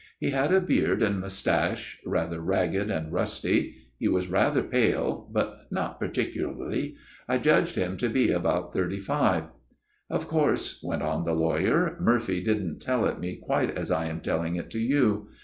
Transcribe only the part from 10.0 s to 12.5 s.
Of course," went on the lawyer," Murphy